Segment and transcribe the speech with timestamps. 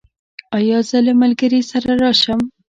[0.57, 2.41] ایا زه له ملګري سره راشم؟